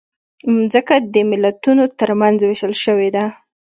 [0.53, 3.25] مځکه د ملتونو ترمنځ وېشل شوې ده.